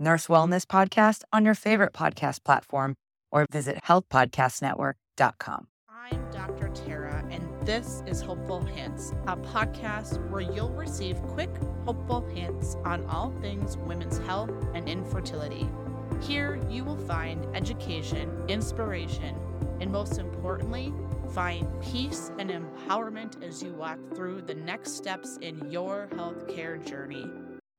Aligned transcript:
Nurse 0.00 0.28
Wellness 0.28 0.64
Podcast 0.64 1.22
on 1.30 1.44
your 1.44 1.54
favorite 1.54 1.92
podcast 1.92 2.42
platform 2.42 2.94
or 3.30 3.44
visit 3.52 3.80
healthpodcastnetwork.com. 3.84 5.66
I'm 5.90 6.30
Dr. 6.30 6.70
Tara, 6.70 7.22
and 7.30 7.46
this 7.66 8.02
is 8.06 8.22
Hopeful 8.22 8.62
Hints, 8.62 9.12
a 9.26 9.36
podcast 9.36 10.26
where 10.30 10.40
you'll 10.40 10.72
receive 10.72 11.20
quick, 11.22 11.50
hopeful 11.84 12.22
hints 12.22 12.76
on 12.86 13.04
all 13.04 13.30
things 13.42 13.76
women's 13.76 14.16
health 14.18 14.50
and 14.74 14.88
infertility. 14.88 15.68
Here, 16.22 16.58
you 16.70 16.82
will 16.82 16.96
find 16.96 17.46
education, 17.54 18.42
inspiration, 18.48 19.38
and 19.80 19.92
most 19.92 20.18
importantly, 20.18 20.94
find 21.34 21.68
peace 21.82 22.30
and 22.38 22.50
empowerment 22.50 23.42
as 23.42 23.62
you 23.62 23.74
walk 23.74 23.98
through 24.14 24.42
the 24.42 24.54
next 24.54 24.96
steps 24.96 25.38
in 25.42 25.70
your 25.70 26.08
healthcare 26.14 26.84
journey. 26.84 27.26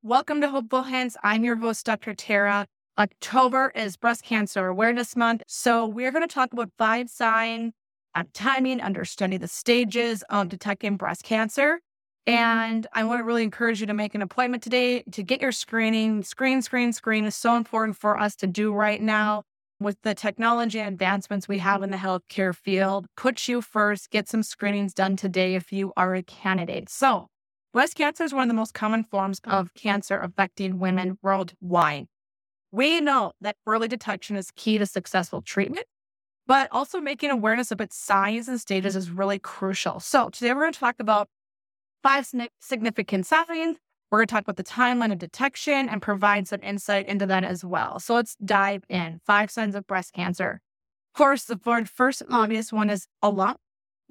Welcome 0.04 0.41
to 0.41 0.50
Hopeful 0.50 0.82
Hints. 0.82 1.16
I'm 1.22 1.44
your 1.44 1.58
host, 1.58 1.86
Dr. 1.86 2.16
Tara. 2.16 2.66
October 2.98 3.72
is 3.76 3.98
Breast 3.98 4.24
Cancer 4.24 4.66
Awareness 4.66 5.16
Month. 5.16 5.44
So, 5.46 5.85
we're 5.85 6.12
going 6.12 6.27
to 6.27 6.34
talk 6.34 6.54
about 6.54 6.71
five 6.76 7.08
signs 7.08 7.74
of 8.16 8.34
timing, 8.34 8.82
understanding 8.82 9.41
the 9.41 9.48
stages 9.48 10.24
of 10.27 10.49
detecting 10.49 10.98
breast 10.98 11.21
cancer. 11.21 11.82
And 12.26 12.88
I 12.93 13.04
want 13.04 13.20
to 13.20 13.24
really 13.24 13.43
encourage 13.43 13.80
you 13.80 13.85
to 13.85 13.93
make 13.93 14.16
an 14.16 14.24
appointment 14.24 14.63
today 14.63 15.04
to 15.12 15.21
get 15.21 15.40
your 15.40 15.52
screening. 15.52 16.24
Screen, 16.24 16.63
screen, 16.63 16.93
screen 16.93 17.26
is 17.26 17.36
so 17.36 17.55
important 17.55 17.96
for 17.96 18.20
us 18.20 18.36
to 18.38 18.48
do 18.48 18.74
right 18.74 19.04
now 19.04 19.43
with 19.80 20.02
the 20.02 20.15
technology 20.15 20.80
advancements 20.80 21.48
we 21.48 21.60
have 21.60 21.84
in 21.84 21.91
the 21.91 21.98
healthcare 21.98 22.55
field. 22.55 23.05
Put 23.15 23.48
you 23.48 23.62
first, 23.62 24.10
get 24.10 24.27
some 24.27 24.41
screenings 24.41 24.96
done 24.96 25.15
today 25.15 25.54
if 25.54 25.71
you 25.71 25.93
are 25.96 26.15
a 26.15 26.24
candidate. 26.24 26.90
So, 26.90 27.27
Breast 27.74 27.96
cancer 27.96 28.26
is 28.26 28.34
one 28.34 28.44
of 28.44 28.48
the 28.50 28.54
most 28.54 28.74
common 28.74 29.05
forms 29.05 29.40
oh. 29.48 29.52
of 29.52 29.74
cancer 29.76 30.18
affecting 30.18 30.77
women 30.77 31.18
worldwide. 31.22 32.08
We 32.72 33.00
know 33.00 33.32
that 33.40 33.55
early 33.66 33.88
detection 33.88 34.36
is 34.36 34.52
key 34.52 34.77
to 34.77 34.86
successful 34.86 35.41
treatment, 35.41 35.86
but 36.48 36.68
also 36.72 36.99
making 36.99 37.30
awareness 37.30 37.72
of 37.72 37.80
its 37.80 37.98
signs 37.98 38.49
and 38.49 38.60
stages 38.60 38.96
is 38.96 39.10
really 39.10 39.40
crucial. 39.40 40.02
So, 40.02 40.30
today 40.30 40.54
we're 40.54 40.62
going 40.62 40.74
to 40.74 40.80
talk 40.80 40.96
about 40.99 41.30
five 42.04 42.30
significant 42.60 43.26
signs. 43.26 43.77
We're 44.10 44.20
going 44.20 44.27
to 44.27 44.34
talk 44.34 44.44
about 44.44 44.58
the 44.58 44.64
timeline 44.66 45.14
of 45.14 45.20
detection 45.20 45.88
and 45.88 46.02
provide 46.02 46.49
some 46.49 46.62
insight 46.62 47.08
into 47.08 47.26
that 47.27 47.46
as 47.46 47.64
well. 47.64 47.99
So, 47.99 48.16
let's 48.16 48.36
dive 48.44 48.84
in. 48.90 49.22
Five 49.26 49.49
signs 49.49 49.76
of 49.76 49.88
breast 49.88 50.12
cancer. 50.14 50.60
Of 51.14 51.18
course, 51.18 51.46
the 51.46 51.58
first 51.86 52.22
obvious 52.30 52.74
one 52.74 52.90
is 52.90 53.08
a 53.22 53.30
lump 53.30 53.60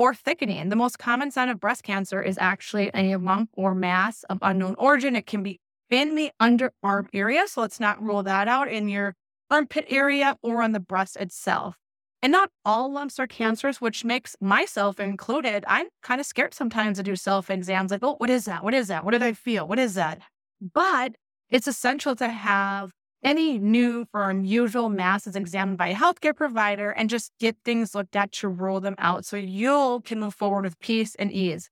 or 0.00 0.14
thickening. 0.14 0.70
The 0.70 0.76
most 0.76 0.98
common 0.98 1.30
sign 1.30 1.50
of 1.50 1.60
breast 1.60 1.82
cancer 1.82 2.22
is 2.22 2.38
actually 2.40 2.90
a 2.94 3.16
lump 3.16 3.50
or 3.52 3.74
mass 3.74 4.22
of 4.30 4.38
unknown 4.40 4.74
origin. 4.78 5.14
It 5.14 5.26
can 5.26 5.42
be 5.42 5.60
in 5.90 6.14
the 6.14 6.30
underarm 6.40 7.08
area, 7.12 7.46
so 7.46 7.60
let's 7.60 7.78
not 7.78 8.02
rule 8.02 8.22
that 8.22 8.48
out 8.48 8.68
in 8.68 8.88
your 8.88 9.14
armpit 9.50 9.84
area 9.90 10.38
or 10.42 10.62
on 10.62 10.72
the 10.72 10.80
breast 10.80 11.16
itself. 11.16 11.76
And 12.22 12.32
not 12.32 12.48
all 12.64 12.90
lumps 12.90 13.18
are 13.18 13.26
cancerous, 13.26 13.82
which 13.82 14.02
makes 14.02 14.36
myself 14.40 14.98
included. 14.98 15.64
I'm 15.68 15.88
kind 16.02 16.18
of 16.18 16.26
scared 16.26 16.54
sometimes 16.54 16.96
to 16.96 17.02
do 17.02 17.14
self 17.14 17.50
exams 17.50 17.90
like, 17.90 18.02
oh, 18.02 18.14
what 18.16 18.30
is 18.30 18.46
that? 18.46 18.64
What 18.64 18.72
is 18.72 18.88
that? 18.88 19.04
What 19.04 19.10
did 19.10 19.22
I 19.22 19.34
feel? 19.34 19.68
What 19.68 19.78
is 19.78 19.94
that? 19.94 20.22
But 20.62 21.16
it's 21.50 21.68
essential 21.68 22.16
to 22.16 22.28
have 22.28 22.92
any 23.22 23.58
new 23.58 24.06
or 24.14 24.30
unusual 24.30 24.88
mass 24.88 25.26
is 25.26 25.36
examined 25.36 25.78
by 25.78 25.88
a 25.88 25.94
healthcare 25.94 26.34
provider 26.34 26.90
and 26.90 27.10
just 27.10 27.32
get 27.38 27.56
things 27.64 27.94
looked 27.94 28.16
at 28.16 28.32
to 28.32 28.48
rule 28.48 28.80
them 28.80 28.94
out 28.98 29.24
so 29.24 29.36
you 29.36 30.00
can 30.04 30.20
move 30.20 30.34
forward 30.34 30.64
with 30.64 30.78
peace 30.80 31.14
and 31.16 31.30
ease. 31.30 31.68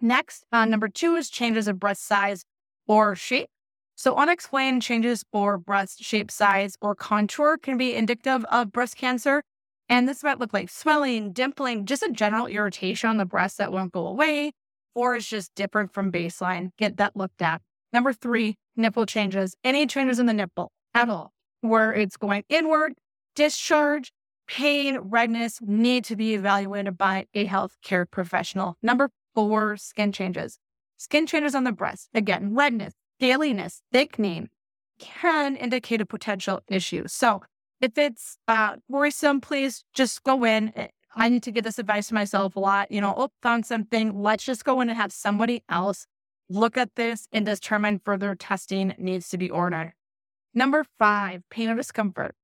Next, 0.00 0.44
uh, 0.52 0.64
number 0.64 0.88
two 0.88 1.16
is 1.16 1.30
changes 1.30 1.66
of 1.66 1.80
breast 1.80 2.06
size 2.06 2.44
or 2.86 3.16
shape. 3.16 3.48
So, 3.96 4.14
unexplained 4.14 4.82
changes 4.82 5.24
for 5.32 5.56
breast 5.56 6.02
shape, 6.04 6.30
size, 6.30 6.76
or 6.82 6.94
contour 6.94 7.56
can 7.56 7.78
be 7.78 7.94
indicative 7.94 8.44
of 8.50 8.70
breast 8.70 8.96
cancer. 8.96 9.42
And 9.88 10.06
this 10.06 10.22
might 10.22 10.38
look 10.38 10.52
like 10.52 10.68
swelling, 10.68 11.32
dimpling, 11.32 11.84
just 11.84 12.02
a 12.02 12.12
general 12.12 12.46
irritation 12.46 13.08
on 13.08 13.16
the 13.16 13.24
breast 13.24 13.56
that 13.56 13.72
won't 13.72 13.92
go 13.92 14.06
away, 14.06 14.52
or 14.94 15.16
it's 15.16 15.28
just 15.28 15.54
different 15.54 15.94
from 15.94 16.12
baseline. 16.12 16.70
Get 16.76 16.98
that 16.98 17.16
looked 17.16 17.40
at. 17.40 17.62
Number 17.92 18.12
three, 18.12 18.56
nipple 18.76 19.06
changes, 19.06 19.56
any 19.64 19.86
changes 19.86 20.18
in 20.18 20.26
the 20.26 20.34
nipple 20.34 20.72
at 20.94 21.08
all, 21.08 21.32
where 21.60 21.92
it's 21.92 22.16
going 22.16 22.44
inward, 22.48 22.94
discharge, 23.34 24.12
pain, 24.46 24.98
redness 24.98 25.58
need 25.62 26.04
to 26.04 26.16
be 26.16 26.34
evaluated 26.34 26.96
by 26.96 27.26
a 27.34 27.46
healthcare 27.46 28.10
professional. 28.10 28.76
Number 28.82 29.10
four, 29.34 29.76
skin 29.76 30.12
changes. 30.12 30.58
Skin 30.96 31.26
changes 31.26 31.54
on 31.54 31.64
the 31.64 31.72
breast, 31.72 32.08
again, 32.14 32.54
redness, 32.54 32.94
scaliness, 33.20 33.80
thickening 33.92 34.48
can 34.98 35.56
indicate 35.56 36.00
a 36.00 36.06
potential 36.06 36.62
issue. 36.68 37.04
So 37.06 37.42
if 37.80 37.98
it's 37.98 38.38
uh, 38.48 38.76
worrisome, 38.88 39.40
please 39.40 39.84
just 39.92 40.22
go 40.22 40.44
in. 40.44 40.72
I 41.14 41.28
need 41.28 41.42
to 41.44 41.50
get 41.50 41.64
this 41.64 41.78
advice 41.78 42.08
to 42.08 42.14
myself 42.14 42.56
a 42.56 42.60
lot. 42.60 42.90
You 42.90 43.00
know, 43.00 43.14
oh, 43.16 43.30
found 43.42 43.66
something. 43.66 44.22
Let's 44.22 44.44
just 44.44 44.64
go 44.64 44.80
in 44.80 44.88
and 44.88 44.96
have 44.96 45.12
somebody 45.12 45.62
else 45.68 46.06
look 46.48 46.76
at 46.76 46.94
this 46.96 47.28
and 47.32 47.46
determine 47.46 48.00
further 48.04 48.34
testing 48.34 48.94
needs 48.98 49.28
to 49.30 49.38
be 49.38 49.50
ordered. 49.50 49.92
Number 50.54 50.84
five, 50.98 51.42
pain 51.50 51.68
or 51.68 51.76
discomfort. 51.76 52.34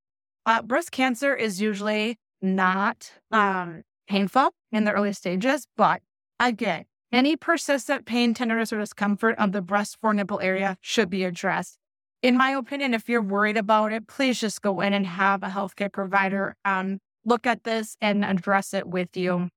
Uh, 0.44 0.62
breast 0.62 0.90
cancer 0.90 1.34
is 1.34 1.60
usually 1.60 2.18
not 2.40 3.12
um, 3.30 3.82
painful 4.08 4.50
in 4.70 4.84
the 4.84 4.92
early 4.92 5.12
stages, 5.12 5.66
but 5.76 6.02
again, 6.40 6.84
any 7.12 7.36
persistent 7.36 8.06
pain, 8.06 8.34
tenderness, 8.34 8.72
or 8.72 8.78
discomfort 8.78 9.36
of 9.38 9.52
the 9.52 9.62
breast 9.62 9.98
or 10.02 10.14
nipple 10.14 10.40
area 10.40 10.76
should 10.80 11.10
be 11.10 11.24
addressed. 11.24 11.78
In 12.22 12.36
my 12.36 12.50
opinion, 12.50 12.94
if 12.94 13.08
you're 13.08 13.22
worried 13.22 13.56
about 13.56 13.92
it, 13.92 14.06
please 14.06 14.40
just 14.40 14.62
go 14.62 14.80
in 14.80 14.92
and 14.92 15.06
have 15.06 15.42
a 15.42 15.48
healthcare 15.48 15.92
provider 15.92 16.56
um, 16.64 16.98
look 17.24 17.46
at 17.46 17.64
this 17.64 17.96
and 18.00 18.24
address 18.24 18.74
it 18.74 18.86
with 18.86 19.16
you. 19.16 19.48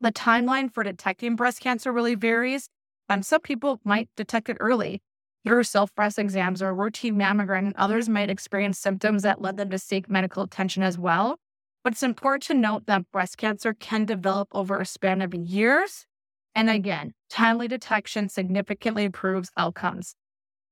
The 0.00 0.12
timeline 0.12 0.72
for 0.72 0.82
detecting 0.82 1.36
breast 1.36 1.60
cancer 1.60 1.92
really 1.92 2.14
varies. 2.14 2.68
Um, 3.08 3.22
some 3.22 3.40
people 3.40 3.80
might 3.84 4.08
detect 4.16 4.48
it 4.48 4.56
early 4.60 5.02
through 5.44 5.64
self 5.64 5.94
breast 5.94 6.18
exams 6.18 6.62
or 6.62 6.74
routine 6.74 7.16
mammogram, 7.16 7.58
and 7.58 7.76
others 7.76 8.08
might 8.08 8.30
experience 8.30 8.78
symptoms 8.78 9.22
that 9.22 9.42
led 9.42 9.56
them 9.56 9.70
to 9.70 9.78
seek 9.78 10.08
medical 10.08 10.42
attention 10.42 10.82
as 10.82 10.98
well. 10.98 11.38
But 11.82 11.92
it's 11.92 12.02
important 12.02 12.44
to 12.44 12.54
note 12.54 12.86
that 12.86 13.10
breast 13.12 13.36
cancer 13.36 13.74
can 13.74 14.06
develop 14.06 14.48
over 14.52 14.80
a 14.80 14.86
span 14.86 15.20
of 15.20 15.34
years. 15.34 16.06
And 16.54 16.70
again, 16.70 17.12
timely 17.28 17.68
detection 17.68 18.28
significantly 18.28 19.04
improves 19.04 19.50
outcomes. 19.56 20.14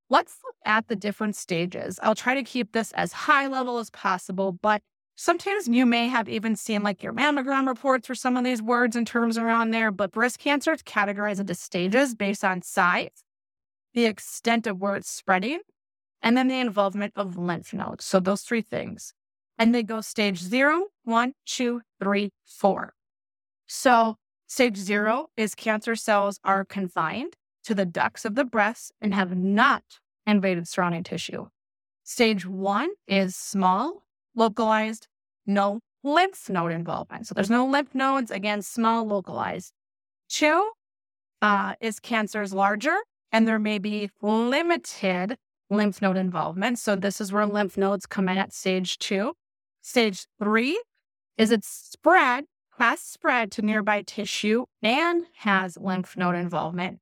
Let's 0.09 0.38
look 0.44 0.54
at 0.65 0.88
the 0.88 0.97
different 0.97 1.37
stages. 1.37 1.98
I'll 2.03 2.15
try 2.15 2.34
to 2.34 2.42
keep 2.42 2.72
this 2.72 2.92
as 2.92 3.12
high 3.12 3.47
level 3.47 3.78
as 3.78 3.91
possible, 3.91 4.53
but 4.53 4.82
Sometimes 5.25 5.69
you 5.69 5.87
may 5.87 6.09
have 6.09 6.28
even 6.28 6.56
seen 6.56 6.83
like 6.83 7.00
your 7.00 7.12
mammogram 7.12 7.69
reports 7.69 8.09
for 8.09 8.15
some 8.16 8.37
of 8.37 8.43
these 8.43 8.60
words 8.60 8.97
and 8.97 9.06
terms 9.06 9.38
around 9.38 9.71
there, 9.71 9.93
but 9.93 10.10
breast 10.10 10.41
cancer 10.41 10.72
is 10.72 10.83
categorized 10.83 11.38
into 11.38 11.55
stages 11.55 12.16
based 12.16 12.44
on 12.44 12.60
size, 12.60 13.22
the 13.94 14.06
extent 14.06 14.66
of 14.66 14.81
where 14.81 14.97
it's 14.97 15.09
spreading, 15.09 15.60
and 16.22 16.37
then 16.37 16.49
the 16.49 16.59
involvement 16.59 17.12
of 17.15 17.38
lymph 17.38 17.72
nodes. 17.72 18.04
So 18.04 18.19
those 18.19 18.42
three 18.42 18.63
things. 18.63 19.15
And 19.57 19.72
they 19.72 19.84
go 19.84 20.01
stage 20.01 20.42
zero, 20.42 20.86
one, 21.04 21.34
two, 21.47 21.83
three, 22.03 22.33
four. 22.45 22.95
So 23.69 24.16
stage 24.48 24.77
zero 24.77 25.28
is 25.36 25.54
cancer 25.54 25.95
cells 25.95 26.41
are 26.42 26.65
confined 26.65 27.36
to 27.63 27.77
the 27.77 27.86
ducts 27.86 28.24
of 28.24 28.34
the 28.34 28.45
breast 28.45 28.91
and 29.01 29.15
have 29.15 29.36
not 29.36 29.84
invaded 30.27 30.66
surrounding 30.66 31.04
tissue. 31.04 31.47
Stage 32.03 32.45
one 32.45 32.91
is 33.07 33.36
small 33.36 34.03
localized, 34.34 35.09
no 35.47 35.80
lymph 36.04 36.48
node 36.50 36.72
involvement. 36.72 37.27
So 37.27 37.34
there's 37.34 37.50
no 37.50 37.66
lymph 37.66 37.94
nodes, 37.94 38.30
again, 38.30 38.62
small, 38.62 39.06
localized. 39.06 39.72
Two 40.28 40.71
uh, 41.41 41.74
is 41.80 42.00
cancers 42.00 42.53
larger, 42.53 42.97
and 43.30 43.47
there 43.47 43.59
may 43.59 43.78
be 43.78 44.10
limited 44.21 45.36
lymph 45.71 46.03
node 46.03 46.16
involvement. 46.16 46.78
So 46.78 46.97
this 46.97 47.21
is 47.21 47.33
where 47.33 47.47
lymph 47.47 47.77
nodes 47.77 48.06
come 48.06 48.28
in 48.28 48.39
at 48.39 48.53
stage 48.53 48.98
two. 48.98 49.34
Stage 49.80 50.27
three 50.39 50.80
is 51.36 51.50
it's 51.50 51.68
spread, 51.68 52.45
has 52.78 53.00
spread 53.00 53.50
to 53.53 53.62
nearby 53.62 54.03
tissue 54.03 54.66
and 54.83 55.24
has 55.38 55.77
lymph 55.77 56.16
node 56.16 56.36
involvement. 56.36 56.98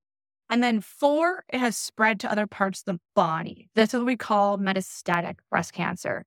And 0.48 0.62
then 0.62 0.80
four, 0.80 1.44
it 1.48 1.58
has 1.58 1.76
spread 1.76 2.18
to 2.20 2.30
other 2.30 2.46
parts 2.46 2.80
of 2.80 2.86
the 2.86 3.00
body. 3.14 3.68
This 3.74 3.94
is 3.94 4.00
what 4.00 4.06
we 4.06 4.16
call 4.16 4.58
metastatic 4.58 5.36
breast 5.48 5.72
cancer. 5.72 6.24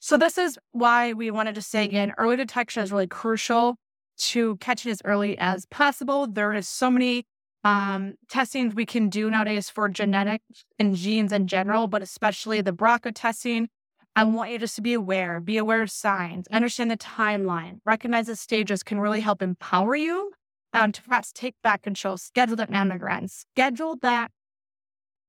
So 0.00 0.16
this 0.16 0.38
is 0.38 0.58
why 0.72 1.12
we 1.12 1.30
wanted 1.30 1.54
to 1.56 1.62
say 1.62 1.84
again, 1.84 2.14
early 2.16 2.36
detection 2.36 2.82
is 2.82 2.90
really 2.90 3.06
crucial 3.06 3.76
to 4.20 4.56
catch 4.56 4.86
it 4.86 4.90
as 4.90 5.02
early 5.04 5.36
as 5.38 5.66
possible. 5.66 6.26
There 6.26 6.54
is 6.54 6.66
so 6.66 6.90
many 6.90 7.26
um, 7.64 8.14
testings 8.30 8.74
we 8.74 8.86
can 8.86 9.10
do 9.10 9.30
nowadays 9.30 9.68
for 9.68 9.88
genetics 9.90 10.64
and 10.78 10.96
genes 10.96 11.32
in 11.32 11.46
general, 11.46 11.86
but 11.86 12.00
especially 12.00 12.62
the 12.62 12.72
BRCA 12.72 13.12
testing. 13.14 13.68
I 14.16 14.24
want 14.24 14.50
you 14.50 14.58
just 14.58 14.74
to 14.76 14.82
be 14.82 14.94
aware, 14.94 15.38
be 15.38 15.58
aware 15.58 15.82
of 15.82 15.90
signs, 15.90 16.48
understand 16.48 16.90
the 16.90 16.96
timeline, 16.96 17.78
recognize 17.84 18.26
the 18.26 18.36
stages 18.36 18.82
can 18.82 19.00
really 19.00 19.20
help 19.20 19.40
empower 19.40 19.94
you 19.94 20.32
um, 20.72 20.92
to 20.92 21.02
perhaps 21.02 21.30
take 21.30 21.54
back 21.62 21.82
control, 21.82 22.16
schedule 22.16 22.56
that 22.56 22.70
mammogram, 22.70 23.30
schedule 23.30 23.96
that. 24.02 24.30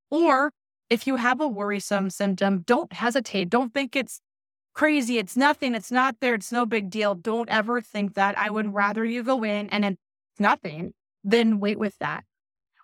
Or 0.10 0.52
if 0.90 1.06
you 1.06 1.18
have 1.18 1.40
a 1.40 1.48
worrisome 1.48 2.10
symptom, 2.10 2.64
don't 2.66 2.92
hesitate. 2.92 3.50
Don't 3.50 3.74
think 3.74 3.96
it's 3.96 4.20
crazy. 4.74 5.18
It's 5.18 5.38
nothing. 5.38 5.76
It's 5.76 5.92
not 5.92 6.18
there. 6.20 6.34
It's 6.34 6.52
no 6.52 6.66
big 6.66 6.90
deal. 6.90 7.16
Don't 7.16 7.50
ever 7.50 7.82
think 7.82 8.16
that. 8.16 8.38
I 8.38 8.50
would 8.50 8.68
mm-hmm. 8.68 8.76
rather 8.76 9.06
you 9.06 9.24
go 9.24 9.44
in 9.44 9.70
and 9.70 9.86
it's 9.86 9.98
nothing 10.40 10.94
than 11.24 11.60
wait 11.60 11.80
with 11.80 11.98
that. 12.00 12.24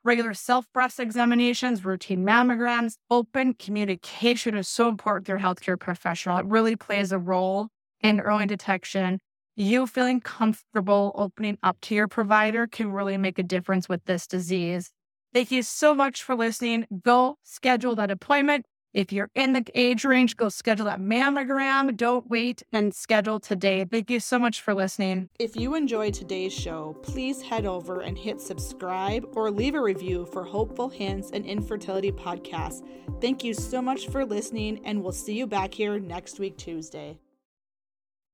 Regular 0.04 0.34
self 0.34 0.66
breast 0.74 1.00
examinations, 1.00 1.84
routine 1.84 2.26
mammograms, 2.26 2.96
open 3.10 3.54
communication 3.54 4.56
is 4.56 4.68
so 4.68 4.88
important 4.88 5.26
to 5.26 5.34
your 5.34 5.40
healthcare 5.40 5.80
professional. 5.80 6.38
It 6.38 6.46
really 6.46 6.76
plays 6.76 7.12
a 7.12 7.20
role 7.20 7.68
in 8.02 8.20
early 8.20 8.46
detection 8.46 9.20
you 9.60 9.88
feeling 9.88 10.22
comfortable 10.22 11.12
opening 11.16 11.58
up 11.64 11.82
to 11.82 11.96
your 11.96 12.08
provider 12.08 12.68
can 12.68 12.92
really 12.92 13.18
make 13.18 13.40
a 13.40 13.44
difference 13.44 13.90
with 13.90 14.06
this 14.06 14.28
disease. 14.28 14.92
Thank 15.34 15.50
you 15.50 15.64
so 15.64 15.96
much 15.96 16.22
for 16.22 16.36
listening. 16.36 16.86
Go 17.04 17.38
schedule 17.42 17.96
that 17.96 18.12
appointment. 18.12 18.66
If 18.94 19.12
you're 19.12 19.30
in 19.36 19.54
the 19.54 19.64
age 19.76 20.06
range, 20.06 20.38
go 20.38 20.50
schedule 20.50 20.86
that 20.86 21.00
mammogram. 21.00 21.96
Don't 21.96 22.30
wait 22.30 22.64
and 22.72 22.96
schedule 22.96 23.40
today. 23.40 23.86
Thank 23.86 24.10
you 24.10 24.20
so 24.20 24.40
much 24.40 24.62
for 24.62 24.74
listening. 24.74 25.30
If 25.40 25.56
you 25.56 25.76
enjoyed 25.76 26.14
today's 26.14 26.54
show, 26.54 26.98
please 27.04 27.42
head 27.42 27.66
over 27.66 28.02
and 28.02 28.18
hit 28.18 28.42
subscribe 28.42 29.26
or 29.34 29.52
leave 29.52 29.76
a 29.76 29.82
review 29.82 30.26
for 30.32 30.44
Hopeful 30.44 30.90
Hints 30.90 31.32
and 31.32 31.46
Infertility 31.46 32.12
Podcast. 32.12 32.88
Thank 33.22 33.44
you 33.44 33.54
so 33.54 33.82
much 33.82 34.08
for 34.08 34.26
listening, 34.26 34.84
and 34.86 35.04
we'll 35.04 35.12
see 35.12 35.38
you 35.38 35.48
back 35.48 35.74
here 35.74 36.00
next 36.00 36.40
week, 36.40 36.58
Tuesday. 36.58 37.20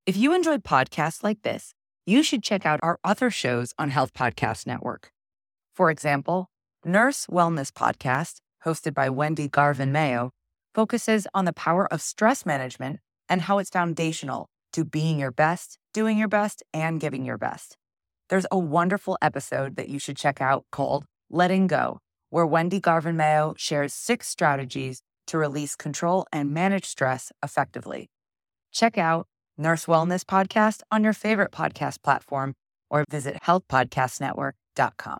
If 0.06 0.16
you 0.16 0.34
enjoyed 0.34 0.64
podcasts 0.64 1.24
like 1.24 1.42
this, 1.42 1.74
you 2.06 2.22
should 2.24 2.44
check 2.44 2.66
out 2.66 2.80
our 2.84 3.00
other 3.04 3.30
shows 3.32 3.74
on 3.80 3.90
Health 3.90 4.14
Podcast 4.14 4.68
Network. 4.68 5.12
For 5.74 5.90
example, 5.90 6.50
Nurse 6.86 7.26
Wellness 7.28 7.72
Podcast, 7.72 8.42
hosted 8.66 8.94
by 8.94 9.10
Wendy 9.10 9.48
Garvin 9.48 9.92
Mayo, 9.92 10.32
focuses 10.74 11.28
on 11.34 11.46
the 11.46 11.54
power 11.54 11.92
of 11.92 12.02
stress 12.02 12.46
management 12.46 13.00
and 13.30 13.42
how 13.42 13.58
it's 13.60 13.70
foundational 13.70 14.48
to 14.74 14.84
being 14.84 15.20
your 15.20 15.32
best, 15.32 15.78
doing 15.94 16.18
your 16.18 16.28
best, 16.28 16.64
and 16.74 17.00
giving 17.00 17.24
your 17.26 17.38
best. 17.38 17.78
There's 18.30 18.48
a 18.52 18.58
wonderful 18.58 19.18
episode 19.22 19.76
that 19.76 19.90
you 19.90 20.00
should 20.00 20.18
check 20.18 20.42
out 20.42 20.66
called 20.72 21.06
Letting 21.30 21.68
Go, 21.68 22.00
where 22.30 22.46
Wendy 22.46 22.80
Garvin 22.80 23.16
Mayo 23.16 23.54
shares 23.58 23.94
six 23.94 24.28
strategies 24.28 25.02
to 25.28 25.38
release 25.38 25.76
control 25.76 26.26
and 26.34 26.52
manage 26.52 26.86
stress 26.86 27.32
effectively. 27.44 28.10
Check 28.72 28.98
out 28.98 29.28
Nurse 29.58 29.86
Wellness 29.86 30.24
Podcast 30.24 30.82
on 30.92 31.04
your 31.04 31.14
favorite 31.14 31.52
podcast 31.52 32.02
platform 32.02 32.56
or 32.90 33.06
visit 33.10 33.38
healthpodcastnetwork.com. 33.46 35.20